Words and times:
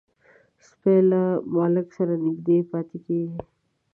سپي 0.67 0.95
له 1.11 1.21
مالک 1.55 1.87
سره 1.97 2.13
نږدې 2.25 2.57
پاتې 2.71 2.97
کېږي. 3.05 3.39